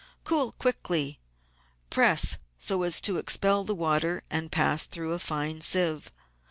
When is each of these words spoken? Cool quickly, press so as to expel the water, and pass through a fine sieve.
Cool 0.23 0.53
quickly, 0.53 1.19
press 1.91 2.39
so 2.57 2.81
as 2.81 3.01
to 3.01 3.17
expel 3.19 3.63
the 3.63 3.75
water, 3.75 4.23
and 4.31 4.51
pass 4.51 4.87
through 4.87 5.13
a 5.13 5.19
fine 5.19 5.61
sieve. 5.61 6.11